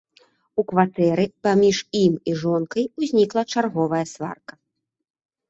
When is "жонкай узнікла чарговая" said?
2.41-4.03